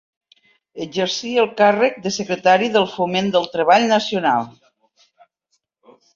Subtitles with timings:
[0.85, 4.51] Exercí el càrrec de secretari del Foment del Treball Nacional.